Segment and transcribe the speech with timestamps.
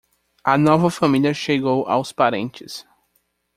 [0.43, 2.83] A nova família chegou aos parentes.